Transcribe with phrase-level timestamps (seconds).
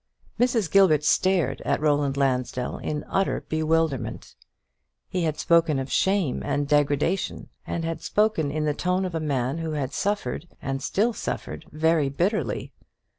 [0.39, 0.71] Mrs.
[0.71, 4.33] Gilbert stared at Roland Lansdell in utter bewilderment.
[5.07, 9.19] He had spoken of shame and degradation, and had spoken in the tone of a
[9.19, 12.71] man who had suffered, and still suffered, very bitterly.